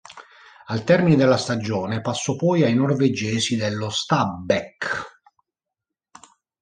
[0.65, 5.05] Al termine della stagione passò poi ai norvegesi dello Stabæk.